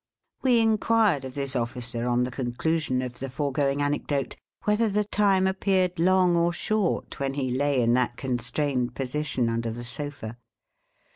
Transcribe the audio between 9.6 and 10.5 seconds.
the sofa